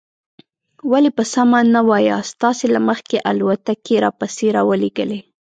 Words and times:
ولې 0.91 1.09
په 1.17 1.23
سمه 1.33 1.59
نه 1.75 1.81
وایاست؟ 1.89 2.31
تاسې 2.43 2.65
له 2.73 2.79
مخکې 2.89 3.17
الوتکې 3.29 3.95
را 4.03 4.11
پسې 4.19 4.47
را 4.55 4.61
ولېږلې. 4.69 5.19